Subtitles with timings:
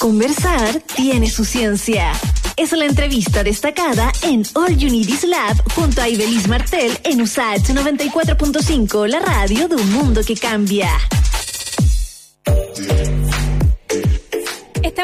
[0.00, 2.12] Conversar tiene su ciencia.
[2.56, 7.74] Es la entrevista destacada en All You Need Lab junto a Ibelis Martel en USAH
[7.74, 10.88] 94.5, la radio de un mundo que cambia.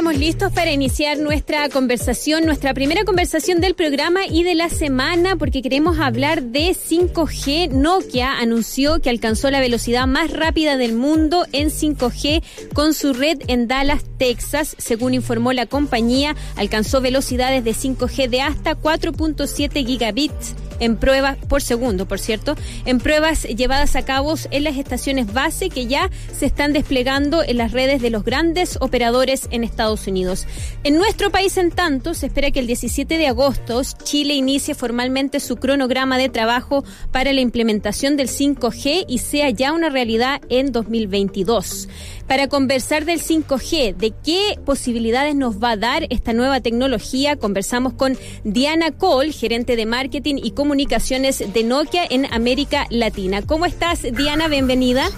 [0.07, 5.35] Estamos listos para iniciar nuestra conversación, nuestra primera conversación del programa y de la semana,
[5.35, 7.73] porque queremos hablar de 5G.
[7.73, 13.39] Nokia anunció que alcanzó la velocidad más rápida del mundo en 5G con su red
[13.49, 14.77] en Dallas, Texas.
[14.79, 21.63] Según informó la compañía, alcanzó velocidades de 5G de hasta 4.7 gigabits en pruebas por
[21.63, 26.47] segundo, por cierto, en pruebas llevadas a cabo en las estaciones base que ya se
[26.47, 30.47] están desplegando en las redes de los grandes operadores en Estados Unidos.
[30.85, 35.41] En nuestro país, en tanto, se espera que el 17 de agosto Chile inicie formalmente
[35.41, 40.73] su cronograma de trabajo para la implementación del 5G y sea ya una realidad en
[40.73, 41.89] 2022
[42.27, 47.37] para conversar del 5G, de qué posibilidades nos va a dar esta nueva tecnología.
[47.37, 53.43] Conversamos con Diana Cole, gerente de marketing y comunicaciones de Nokia en América Latina.
[53.43, 54.49] ¿Cómo estás, Diana?
[54.49, 55.09] Bienvenida.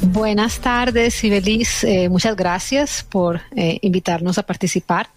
[0.00, 1.84] Buenas tardes, Ibelis.
[1.84, 5.08] Eh, muchas gracias por eh, invitarnos a participar.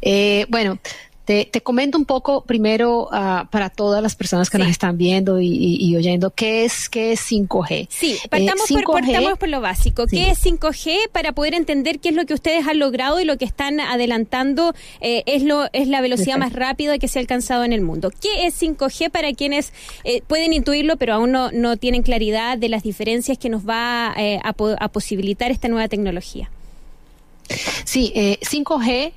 [0.00, 0.78] Eh, bueno,
[1.24, 5.94] te, comento un poco primero uh, para todas las personas que nos están viendo y,
[5.96, 7.88] oyendo qué es qué es 5G.
[7.88, 10.06] Sí, eh, partamos, por, por, lo básico.
[10.06, 13.38] ¿Qué es 5G para poder entender qué es lo que ustedes han logrado y lo
[13.38, 17.64] que están adelantando eh, es lo es la velocidad más rápida que se ha alcanzado
[17.64, 18.10] en el mundo?
[18.10, 19.72] ¿Qué es 5G para quienes
[20.04, 24.14] eh, pueden intuirlo pero aún no, no tienen claridad de las diferencias que nos va
[24.14, 26.50] a posibilitar esta nueva tecnología?
[27.84, 29.12] Sí, 5G eh,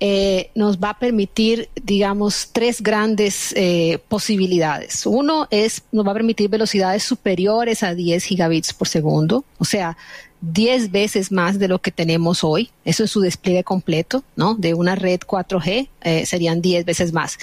[0.00, 5.06] eh, nos va a permitir, digamos, tres grandes eh, posibilidades.
[5.06, 9.96] Uno es, nos va a permitir velocidades superiores a 10 gigabits por segundo, o sea,
[10.42, 12.70] 10 veces más de lo que tenemos hoy.
[12.84, 14.54] Eso es su despliegue completo, ¿no?
[14.54, 15.88] De una red 4G
[16.24, 17.38] serían 10 veces más.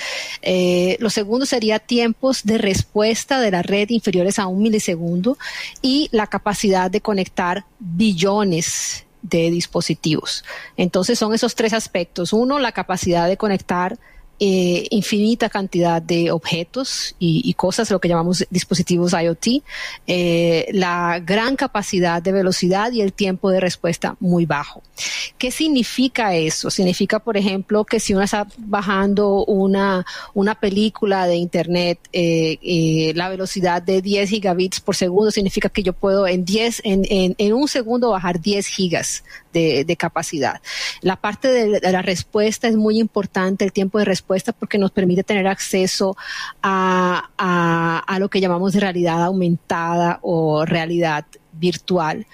[0.98, 5.38] lo segundo sería tiempos de respuesta de la red inferiores a un milisegundo
[5.84, 10.44] y la capacidad de conectar billones de dispositivos.
[10.76, 12.34] Entonces son esos tres aspectos.
[12.34, 13.98] Uno, la capacidad de conectar
[14.40, 19.64] eh, infinita cantidad de objetos y, cosas, lo que llamamos dispositivos IoT,
[20.06, 24.84] eh, la gran capacidad de velocidad y el tiempo de respuesta muy bajo.
[25.38, 26.70] ¿Qué significa eso?
[26.70, 33.30] Significa, por ejemplo, que si uno está bajando una, una película de Internet, eh, la
[33.30, 37.68] velocidad de 10 gigabits por segundo significa que yo puedo en 10, en, en, un
[37.68, 39.24] segundo bajar 10 gigas
[39.54, 40.62] de, capacidad.
[41.02, 44.27] La parte de, la respuesta es muy importante, el tiempo de respuesta,
[44.58, 46.16] porque nos permite tener acceso
[46.62, 51.26] a, a lo que llamamos realidad aumentada o realidad
[51.58, 52.26] virtual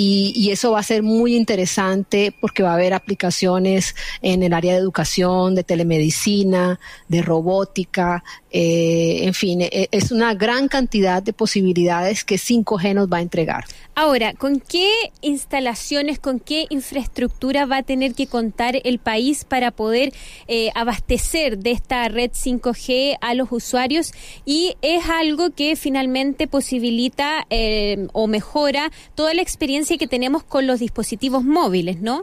[0.00, 4.74] y, eso va a ser muy interesante porque va a haber aplicaciones en el área
[4.74, 6.78] de educación, de telemedicina,
[7.08, 13.08] de robótica, eh, en fin, e, es una gran cantidad de posibilidades que 5G nos
[13.08, 13.64] va a entregar.
[13.94, 14.88] Ahora, ¿con qué
[15.20, 20.12] instalaciones, con qué infraestructura va a tener que contar el país para poder
[20.46, 24.12] eh, abastecer de esta red 5G a los usuarios?
[24.46, 28.67] Y es algo que finalmente posibilita eh, o mejora
[29.14, 32.22] toda la experiencia que tenemos con los dispositivos móviles, ¿no?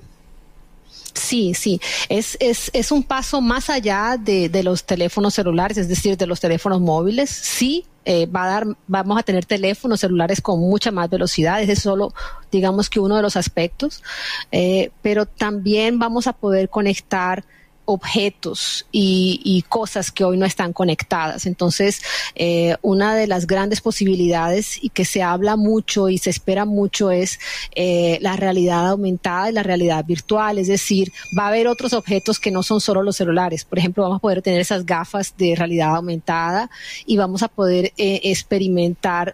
[1.14, 1.80] Sí, sí,
[2.10, 6.28] es, es, es un paso más allá de, de, los teléfonos celulares, es decir, de
[6.28, 7.30] los teléfonos móviles.
[7.30, 11.72] Sí, eh, va a dar, vamos a tener teléfonos celulares con mucha más velocidad, ese
[11.72, 12.14] es solo,
[12.52, 14.04] digamos que uno de los aspectos,
[14.52, 17.44] eh, pero también vamos a poder conectar
[17.86, 21.46] objetos y, cosas que hoy no están conectadas.
[21.46, 22.02] Entonces,
[22.36, 27.12] eh, una de las grandes posibilidades y que se habla mucho y se espera mucho
[27.12, 27.40] es
[27.76, 30.60] eh, la realidad aumentada y la realidad virtual.
[30.60, 33.66] Es decir, va a haber otros objetos que no son solo los celulares.
[33.66, 36.70] Por ejemplo, vamos a poder tener esas gafas de realidad aumentada
[37.06, 39.34] y vamos a poder eh, experimentar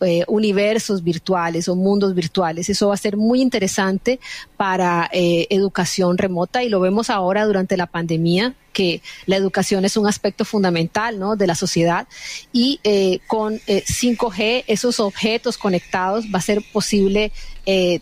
[0.00, 2.68] eh, universos virtuales o mundos virtuales.
[2.68, 4.20] Eso va a ser muy interesante
[4.56, 9.96] para eh, educación remota y lo vemos ahora durante la pandemia que la educación es
[9.96, 11.34] un aspecto fundamental ¿no?
[11.34, 12.06] de la sociedad
[12.52, 17.32] y eh, con 5G esos objetos conectados va a ser posible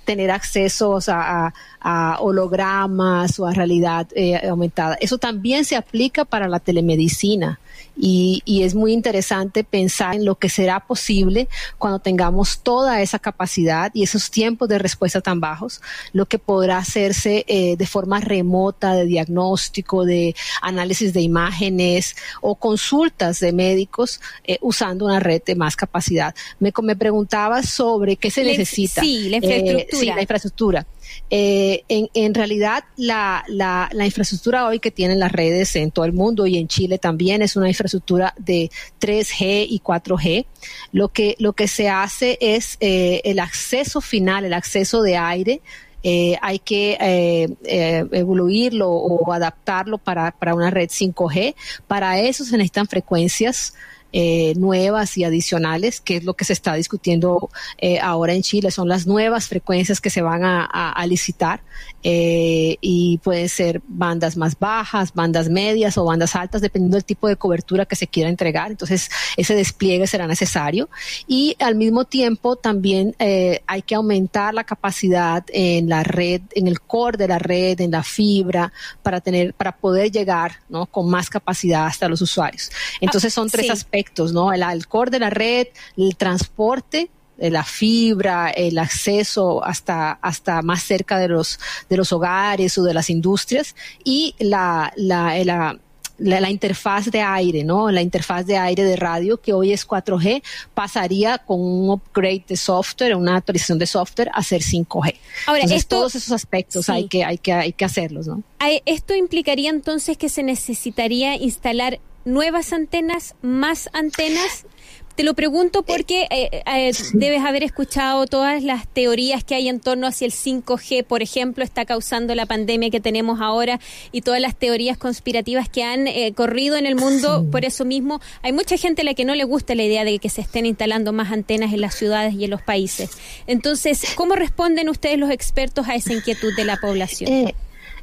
[0.04, 4.06] tener acceso a, a, hologramas o a realidad
[4.48, 4.96] aumentada.
[5.00, 7.58] Eso también se aplica para la telemedicina
[7.96, 13.18] y, y, es muy interesante pensar en lo que será posible cuando tengamos toda esa
[13.18, 15.80] capacidad y esos tiempos de respuesta tan bajos,
[16.12, 22.54] lo que podrá hacerse eh, de forma remota de diagnóstico, de análisis de imágenes o
[22.54, 26.34] consultas de médicos eh, usando una red de más capacidad.
[26.58, 29.00] Me, me preguntabas sobre qué se necesita.
[29.00, 29.82] Sí, la infraestructura.
[29.82, 30.86] Eh, sí, la infraestructura.
[31.30, 36.12] Eh, en, realidad, la, la, la, infraestructura hoy que tienen las redes en todo el
[36.12, 38.70] mundo y en Chile también es una infraestructura de
[39.00, 40.46] 3G y 4G.
[40.92, 45.60] Lo que, lo que se hace es eh, el acceso final, el acceso de aire.
[46.08, 51.56] Eh, hay que eh, eh, evoluirlo o adaptarlo para, para una red 5G.
[51.88, 53.74] Para eso se necesitan frecuencias
[54.12, 58.70] eh, nuevas y adicionales, que es lo que se está discutiendo eh, ahora en Chile.
[58.70, 61.62] Son las nuevas frecuencias que se van a, a, a licitar
[62.02, 67.28] eh, y pueden ser bandas más bajas, bandas medias o bandas altas, dependiendo del tipo
[67.28, 68.70] de cobertura que se quiera entregar.
[68.70, 70.88] Entonces, ese despliegue será necesario.
[71.26, 76.68] Y al mismo tiempo, también eh, hay que aumentar la capacidad en la red, en
[76.68, 80.86] el core de la red, en la fibra, para tener, para poder llegar, ¿no?
[80.86, 82.70] Con más capacidad hasta los usuarios.
[83.00, 83.72] Entonces, son tres sí.
[83.72, 83.95] aspectos,
[84.32, 84.52] ¿no?
[84.52, 91.18] El, core de la red, el transporte, la fibra, el acceso hasta, hasta más cerca
[91.18, 91.58] de los,
[91.88, 95.78] de los hogares o de las industrias y la, la, la
[96.18, 97.90] la, la, interfaz de aire, ¿no?
[97.90, 100.42] La interfaz de aire de radio, que hoy es 4G,
[100.74, 105.14] pasaría con un upgrade de software, una actualización de software a ser 5G.
[105.46, 106.92] Ahora, entonces, esto, todos esos aspectos sí.
[106.92, 108.42] hay, que, hay, que, hay que hacerlos, ¿no?
[108.86, 114.66] Esto implicaría entonces que se necesitaría instalar nuevas antenas, más antenas.
[115.14, 119.80] Te lo pregunto porque eh, eh, debes haber escuchado todas las teorías que hay en
[119.80, 123.80] torno hacia el 5G, por ejemplo, está causando la pandemia que tenemos ahora
[124.12, 127.46] y todas las teorías conspirativas que han eh, corrido en el mundo.
[127.50, 130.18] Por eso mismo, hay mucha gente a la que no le gusta la idea de
[130.18, 133.12] que se estén instalando más antenas en las ciudades y en los países.
[133.46, 137.54] Entonces, ¿cómo responden ustedes los expertos a esa inquietud de la población?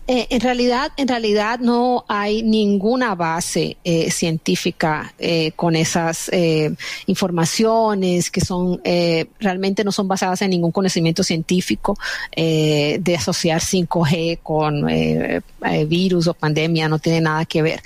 [0.05, 6.75] Eh, en realidad, en realidad no hay ninguna base eh, científica eh, con esas eh,
[7.05, 11.97] informaciones que son eh, realmente no son basadas en ningún conocimiento científico
[12.35, 14.85] de asociar 5G con
[15.88, 17.81] virus o pandemia no tiene nada que ver.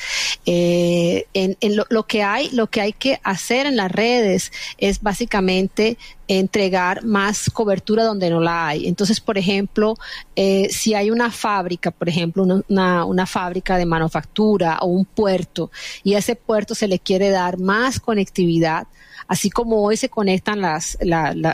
[0.45, 5.01] En, en lo, lo, que hay, lo que hay que hacer en las redes es
[5.01, 5.97] básicamente
[6.27, 8.87] entregar más cobertura donde no la hay.
[8.87, 9.95] Entonces, por ejemplo,
[10.35, 15.71] eh, si hay una fábrica, por ejemplo, una, una, fábrica de manufactura o un puerto,
[16.03, 18.87] y a ese puerto se le quiere dar más conectividad,
[19.27, 20.61] así como hoy se conectan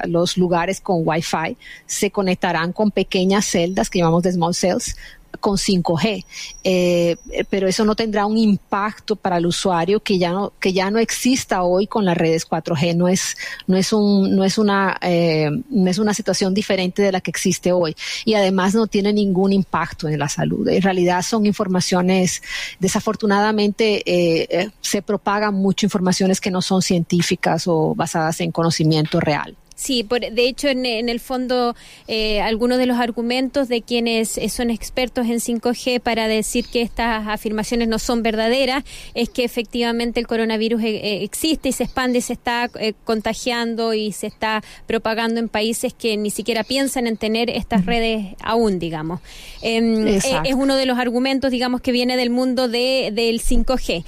[0.08, 4.96] los lugares con Wi-Fi, se conectarán con pequeñas celdas que llamamos de small cells
[5.40, 6.26] con 5G,
[6.64, 7.18] eh,
[7.50, 11.00] pero eso no tendrá un impacto para el usuario que ya no que ya no
[11.00, 12.96] exista hoy con las redes 4G.
[12.96, 13.36] No es
[13.68, 17.32] no es un no es una eh, no es una situación diferente de la que
[17.32, 17.96] existe hoy
[18.26, 20.68] y además no tiene ningún impacto en la salud.
[20.68, 22.42] En realidad son informaciones
[22.80, 29.56] desafortunadamente eh, se propagan mucho informaciones que no son científicas o basadas en conocimiento real.
[29.84, 31.76] Sí, por, de hecho, en, en el fondo,
[32.08, 36.82] eh, algunos de los argumentos de quienes eh, son expertos en 5G para decir que
[36.82, 42.20] estas afirmaciones no son verdaderas es que efectivamente el coronavirus eh, existe y se expande
[42.20, 47.06] y se está eh, contagiando y se está propagando en países que ni siquiera piensan
[47.06, 49.20] en tener estas redes aún, digamos.
[49.64, 54.06] Eh, es uno de los argumentos, digamos, que viene del mundo de, del 5G.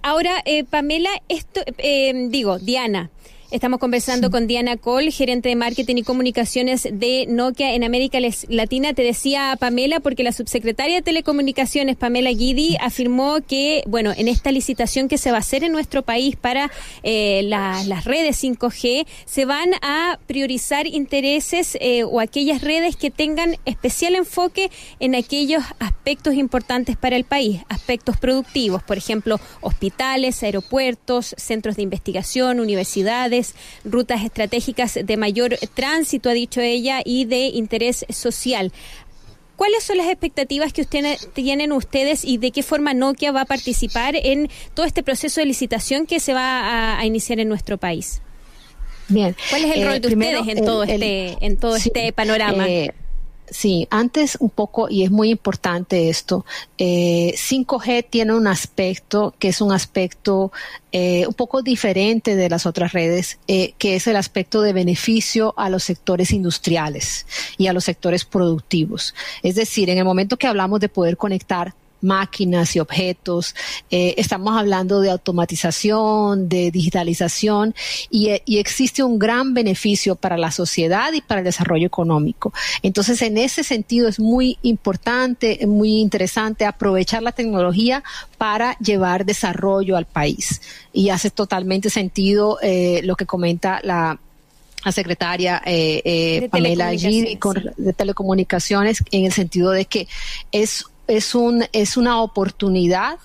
[0.00, 1.60] Ahora, eh, Pamela, esto,
[2.30, 3.10] digo, Diana,
[3.50, 4.32] Estamos conversando sí.
[4.32, 8.18] con Diana Cole, gerente de marketing y comunicaciones de Nokia en América
[8.50, 8.92] Latina.
[8.92, 14.52] Te decía Pamela, porque la subsecretaria de Telecomunicaciones, Pamela Guidi, afirmó que, bueno, en esta
[14.52, 16.70] licitación que se va a hacer en nuestro país para
[17.02, 23.10] eh, la, las redes 5G, se van a priorizar intereses eh, o aquellas redes que
[23.10, 30.42] tengan especial enfoque en aquellos aspectos importantes para el país, aspectos productivos, por ejemplo, hospitales,
[30.42, 33.37] aeropuertos, centros de investigación, universidades
[33.84, 38.72] rutas estratégicas de mayor tránsito, ha dicho ella, y de interés social.
[39.56, 43.44] ¿Cuáles son las expectativas que usted, tienen ustedes y de qué forma Nokia va a
[43.44, 47.76] participar en todo este proceso de licitación que se va a, a iniciar en nuestro
[47.76, 48.22] país?
[49.08, 49.34] Bien.
[49.50, 51.76] ¿Cuál es el eh, rol de primero, ustedes en, el, todo el, este, en todo
[51.78, 52.68] sí, este panorama?
[52.68, 52.94] Eh,
[53.50, 56.44] Sí, antes un poco, y es muy importante esto,
[56.76, 60.52] eh, 5G tiene un aspecto que es un aspecto
[60.92, 65.54] eh, un poco diferente de las otras redes, eh, que es el aspecto de beneficio
[65.56, 67.26] a los sectores industriales
[67.56, 69.14] y a los sectores productivos.
[69.42, 73.54] Es decir, en el momento que hablamos de poder conectar máquinas y objetos.
[73.90, 77.74] Eh, estamos hablando de automatización, de digitalización
[78.10, 82.52] y, y, existe un gran beneficio para la sociedad y para el desarrollo económico.
[82.82, 88.02] Entonces, en ese sentido es muy importante, muy interesante aprovechar la tecnología
[88.36, 90.60] para llevar desarrollo al país.
[90.92, 94.18] Y hace totalmente sentido eh, lo que comenta la
[94.84, 100.06] la secretaria eh, eh, Pamela G de telecomunicaciones en el sentido de que
[100.52, 103.18] es es un es una oportunidad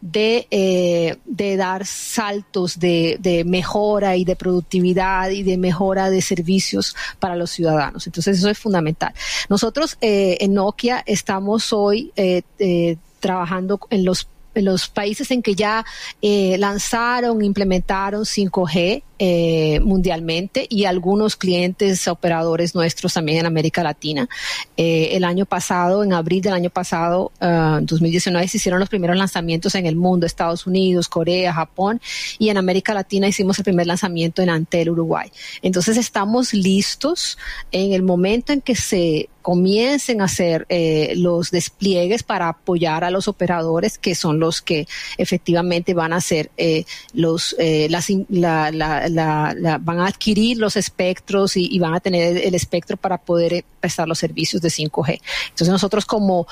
[0.00, 6.22] de, eh, de dar saltos de, de, mejora y de productividad y de mejora de
[6.22, 8.06] servicios para los ciudadanos.
[8.06, 9.12] Entonces eso es fundamental.
[9.48, 15.42] Nosotros eh, en Nokia estamos hoy eh, eh trabajando en los en los países en
[15.42, 15.84] que ya
[16.22, 24.28] lanzaron, implementaron 5G eh, mundialmente y algunos clientes operadores nuestros también en América Latina.
[24.76, 29.16] Eh, el año pasado, en abril del año pasado, 2019, ah, se hicieron los primeros
[29.16, 32.00] lanzamientos en el mundo, Estados Unidos, Corea, Japón
[32.38, 35.30] y en América Latina hicimos el primer lanzamiento en Antel, Uruguay.
[35.62, 37.38] Entonces estamos listos
[37.72, 43.10] en el momento en que se comiencen a hacer eh, los despliegues para apoyar a
[43.10, 46.84] los operadores que son los que efectivamente van a hacer eh,
[47.14, 52.00] los eh, las, la, la, la, van a adquirir los espectros y, y, van a
[52.00, 55.20] tener el espectro para poder prestar los servicios de 5G.
[55.50, 56.46] Entonces nosotros como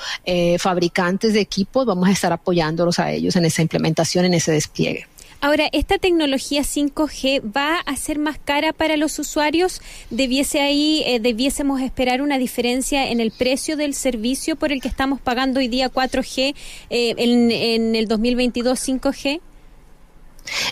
[0.59, 5.07] fabricantes de equipos vamos a estar apoyándolos a ellos en esa implementación, en ese despliegue.
[5.39, 9.81] Ahora, ¿esta tecnología 5G va a ser más cara para los usuarios?
[10.09, 14.87] ¿Debiese ahí, eh, debiésemos esperar una diferencia en el precio del servicio por el que
[14.87, 16.55] estamos pagando hoy día 4G
[16.89, 19.39] eh, en, en el 2022 5G?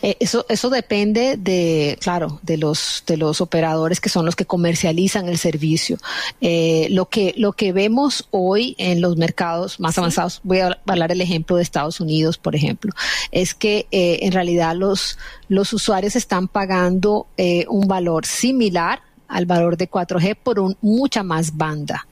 [0.01, 4.46] Eh, eso, eso depende de, claro, de los, de los operadores que son los que
[4.46, 5.98] comercializan el servicio.
[6.41, 11.12] Eh, lo que, lo que vemos hoy en los mercados más avanzados, voy a hablar
[11.12, 12.94] el ejemplo de Estados Unidos, por ejemplo,
[13.32, 15.17] es que eh, en realidad los,
[15.48, 17.27] los usuarios están pagando
[17.67, 22.08] un valor similar al valor de 4G por un, mucha más banda.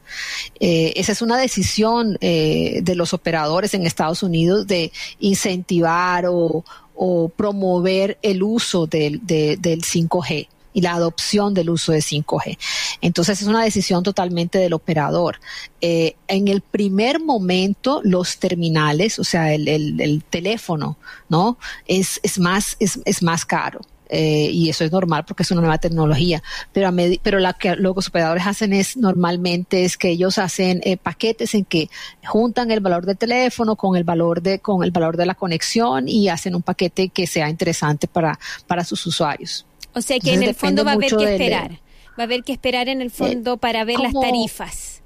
[0.59, 6.63] esa es una decisión de los operadores en Estados Unidos de incentivar o,
[6.95, 12.57] o promover el uso del, del 5G y la adopción del uso de 5G.
[13.01, 15.39] Entonces es una decisión totalmente del operador.
[15.81, 20.97] Eh, en el primer momento, los terminales, o sea, el, el, el teléfono,
[21.29, 21.57] ¿no?
[21.85, 23.81] Es, es, más, es, es más caro.
[24.13, 26.43] Eh, y eso es normal porque es una nueva tecnología.
[26.71, 30.97] Pero, a pero lo que los operadores hacen es normalmente es que ellos hacen eh,
[30.97, 31.89] paquetes en que
[32.23, 36.07] juntan el valor del teléfono con el valor de con el valor de la conexión
[36.07, 39.65] y hacen un paquete que sea interesante para para sus usuarios.
[39.93, 41.71] O sea que en el fondo va a haber que esperar.
[41.71, 45.02] va a haber que esperar en el fondo para ver las tarifas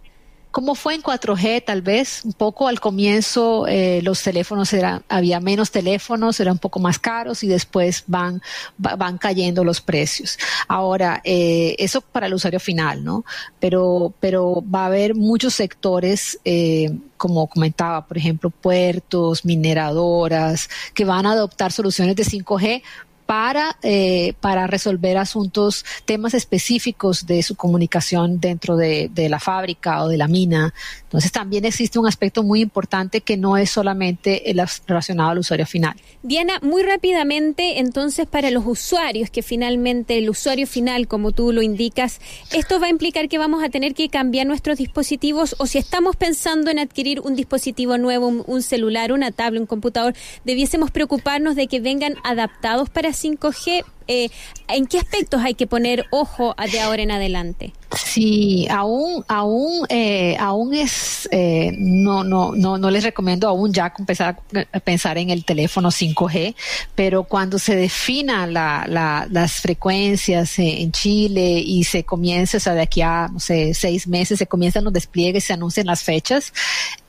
[0.52, 5.40] como fue en 4G tal vez, un poco al comienzo eh, los teléfonos eran, había
[5.40, 8.42] menos teléfonos, eran un poco más caros y después van,
[8.78, 10.38] van cayendo los precios.
[10.68, 13.26] Ahora, eh, eso para el usuario final, ¿no?
[13.60, 21.06] Pero, pero va a haber muchos sectores, eh, como comentaba, por ejemplo, puertos, mineradoras, que
[21.06, 22.84] van a adoptar soluciones de 5G
[23.28, 30.04] para, eh, para resolver asuntos, temas específicos de su comunicación dentro de, de, la fábrica
[30.04, 30.74] o de la mina.
[31.04, 35.66] Entonces también existe un aspecto muy importante que no es solamente el relacionado al usuario
[35.66, 35.96] final.
[36.24, 41.62] Diana, muy rápidamente, entonces para los usuarios, que finalmente el usuario final, como tú lo
[41.62, 42.20] indicas,
[42.54, 46.16] ¿esto va a implicar que vamos a tener que cambiar nuestros dispositivos o si estamos
[46.16, 50.14] pensando en adquirir un dispositivo nuevo, un, celular, una tablet, un computador,
[50.46, 54.30] debiésemos preocuparnos de que vengan adaptados para 5G, eh,
[54.68, 57.74] ¿en qué aspectos hay que poner ojo de ahora en adelante?
[57.96, 63.94] Sí, aún, aún, eh, aún es, eh, no, no, no, no les recomiendo aún ya
[63.98, 64.38] empezar
[64.74, 66.54] a pensar en el teléfono 5G,
[66.96, 72.74] pero cuando se defina la, la, las frecuencias en Chile y se comience, o sea,
[72.74, 76.54] de aquí a, no sé, seis meses se comienzan los despliegues, se anuncian las fechas,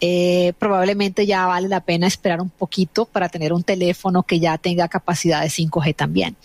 [0.00, 4.56] eh, probablemente ya vale la pena esperar un poquito para tener un teléfono que ya
[4.58, 6.36] tenga capacidad de 5G también.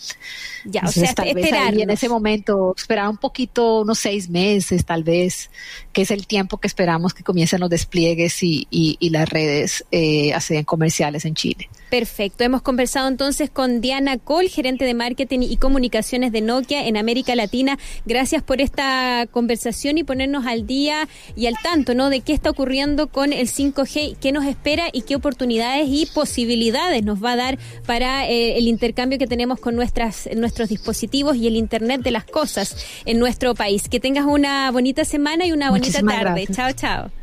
[0.66, 5.04] Ya, o sea, tal vez en ese momento esperar un poquito, unos seis meses tal
[5.04, 5.50] vez,
[5.92, 9.86] que es el tiempo que esperamos que comiencen los despliegues y, y, y las redes
[9.92, 10.34] eh,
[10.66, 11.70] comerciales en Chile.
[11.90, 12.44] Perfecto.
[12.44, 17.36] Hemos conversado entonces con Diana Cole, gerente de marketing y comunicaciones de Nokia en América
[17.36, 17.78] Latina.
[18.06, 22.10] Gracias por esta conversación y ponernos al día y al tanto, ¿no?
[22.10, 27.04] De qué está ocurriendo con el 5G, qué nos espera y qué oportunidades y posibilidades
[27.04, 31.48] nos va a dar para eh, el intercambio que tenemos con nuestras nuestros dispositivos y
[31.48, 32.76] el Internet de las cosas
[33.06, 33.90] en nuestro país.
[33.90, 36.48] Que tengas una bonita semana y una bonita tarde.
[36.52, 37.23] Chao, chao.